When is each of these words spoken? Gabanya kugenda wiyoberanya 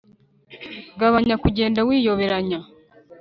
Gabanya 0.99 1.35
kugenda 1.43 1.79
wiyoberanya 1.87 2.59